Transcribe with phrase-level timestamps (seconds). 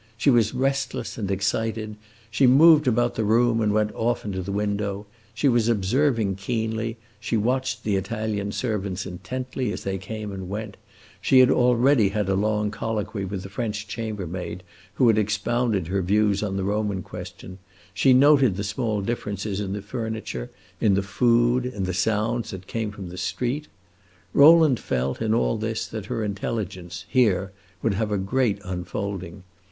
[0.17, 1.95] She was restless and excited;
[2.31, 6.97] she moved about the room and went often to the window; she was observing keenly;
[7.19, 10.75] she watched the Italian servants intently, as they came and went;
[11.21, 14.63] she had already had a long colloquy with the French chambermaid,
[14.95, 17.59] who had expounded her views on the Roman question;
[17.93, 20.49] she noted the small differences in the furniture,
[20.79, 23.67] in the food, in the sounds that came in from the street.
[24.33, 27.51] Rowland felt, in all this, that her intelligence, here,
[27.83, 29.43] would have a great unfolding.